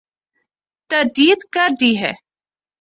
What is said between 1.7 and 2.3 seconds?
دی ہے۔